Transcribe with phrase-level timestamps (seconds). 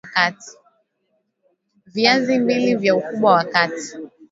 [1.85, 3.97] Viazi mbili vya ukubwa wa kati